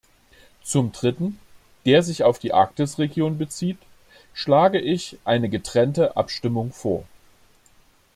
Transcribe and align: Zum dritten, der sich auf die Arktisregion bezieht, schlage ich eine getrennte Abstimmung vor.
Zum 0.63 0.91
dritten, 0.91 1.37
der 1.85 2.01
sich 2.01 2.23
auf 2.23 2.39
die 2.39 2.55
Arktisregion 2.55 3.37
bezieht, 3.37 3.77
schlage 4.33 4.79
ich 4.81 5.19
eine 5.25 5.47
getrennte 5.47 6.17
Abstimmung 6.17 6.73
vor. 6.73 7.05